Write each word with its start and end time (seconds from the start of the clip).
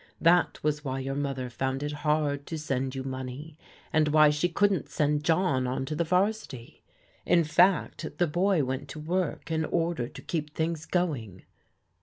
That 0.19 0.57
was 0.63 0.83
why 0.83 0.97
your 0.97 1.13
mother 1.13 1.47
found 1.47 1.83
it 1.83 1.91
hard 1.91 2.47
to 2.47 2.57
send 2.57 2.95
you 2.95 3.03
money, 3.03 3.59
and 3.93 4.07
why 4.07 4.31
she 4.31 4.49
couldn't 4.49 4.89
send 4.89 5.23
John 5.23 5.67
on 5.67 5.85
to 5.85 5.93
the 5.95 6.03
'Varsity. 6.03 6.81
In 7.23 7.43
fact 7.43 8.17
the 8.17 8.25
boy 8.25 8.63
went 8.63 8.87
to 8.89 8.99
work 8.99 9.51
in 9.51 9.63
order 9.63 10.07
to 10.07 10.21
keep 10.23 10.55
things 10.55 10.87
going." 10.87 11.43